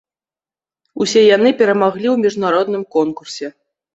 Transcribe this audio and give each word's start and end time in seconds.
Усе 1.05 1.21
яны 1.25 1.49
перамаглі 1.59 2.07
ў 2.13 2.17
міжнародным 2.27 2.83
конкурсе. 2.99 3.47